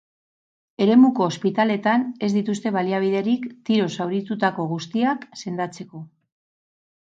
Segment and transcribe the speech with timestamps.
[0.85, 6.07] Eremuko ospitaletan ez dituzte baliabiderik tiroz zauritutako guztiak sendatzeko.